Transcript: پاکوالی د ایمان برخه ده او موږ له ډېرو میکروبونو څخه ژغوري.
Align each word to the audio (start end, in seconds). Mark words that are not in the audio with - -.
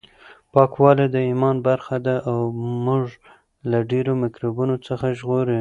پاکوالی 0.53 1.05
د 1.11 1.17
ایمان 1.29 1.57
برخه 1.67 1.97
ده 2.05 2.15
او 2.29 2.37
موږ 2.85 3.05
له 3.71 3.79
ډېرو 3.91 4.11
میکروبونو 4.23 4.75
څخه 4.87 5.05
ژغوري. 5.19 5.49